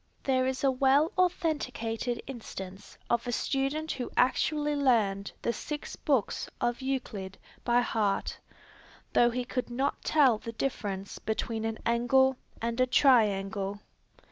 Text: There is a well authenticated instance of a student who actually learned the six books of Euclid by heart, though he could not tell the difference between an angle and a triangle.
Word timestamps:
There 0.23 0.47
is 0.47 0.63
a 0.63 0.71
well 0.71 1.11
authenticated 1.15 2.23
instance 2.25 2.97
of 3.07 3.27
a 3.27 3.31
student 3.31 3.91
who 3.91 4.09
actually 4.17 4.75
learned 4.75 5.31
the 5.43 5.53
six 5.53 5.95
books 5.95 6.49
of 6.59 6.81
Euclid 6.81 7.37
by 7.63 7.81
heart, 7.81 8.39
though 9.13 9.29
he 9.29 9.45
could 9.45 9.69
not 9.69 10.03
tell 10.03 10.39
the 10.39 10.53
difference 10.53 11.19
between 11.19 11.65
an 11.65 11.77
angle 11.85 12.37
and 12.63 12.81
a 12.81 12.87
triangle. 12.87 13.79